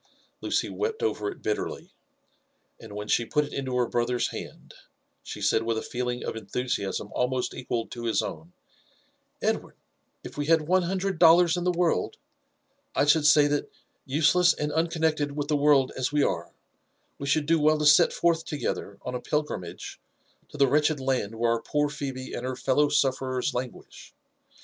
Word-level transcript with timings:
Lucy 0.41 0.67
wept 0.67 1.03
over 1.03 1.29
it 1.29 1.43
bitter 1.43 1.69
ly, 1.69 1.91
and 2.79 2.95
when 2.95 3.07
she 3.07 3.23
put 3.23 3.45
it 3.45 3.53
into 3.53 3.75
her 3.77 3.85
brother's 3.85 4.29
hand, 4.29 4.73
she 5.21 5.39
said 5.39 5.61
with 5.61 5.77
a 5.77 5.83
feel 5.83 6.09
ing 6.09 6.23
of 6.23 6.35
enthusiasm 6.35 7.09
almost 7.13 7.53
equal 7.53 7.85
to 7.85 8.05
his 8.05 8.23
own, 8.23 8.51
*' 8.97 9.41
Edward 9.47 9.75
I 9.77 9.83
if 10.23 10.39
we 10.39 10.47
had 10.47 10.63
one 10.63 10.81
hundred 10.81 11.19
dollars 11.19 11.55
in 11.55 11.65
the 11.65 11.71
world, 11.71 12.17
I 12.95 13.05
should 13.05 13.27
say 13.27 13.45
that, 13.49 13.69
useless 14.03 14.55
and 14.55 14.71
uncon 14.71 15.03
nected 15.03 15.33
with 15.33 15.49
the 15.49 15.55
world 15.55 15.91
as 15.95 16.11
we 16.11 16.23
are, 16.23 16.51
we 17.19 17.27
should 17.27 17.45
do 17.45 17.59
well 17.59 17.77
to 17.77 17.85
set 17.85 18.11
forth 18.11 18.43
toge 18.43 18.73
ther 18.73 18.97
on 19.03 19.13
a 19.13 19.21
pilgrimage 19.21 19.99
to 20.49 20.57
the 20.57 20.65
wretched 20.67 20.99
land 20.99 21.35
where 21.35 21.51
our 21.51 21.61
poor 21.61 21.89
Phebe 21.89 22.33
and 22.33 22.43
her 22.43 22.55
fellow 22.55 22.89
sufferers 22.89 23.53
languish. 23.53 24.15